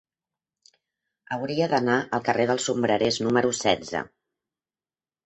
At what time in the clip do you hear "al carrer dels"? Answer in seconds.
2.19-2.65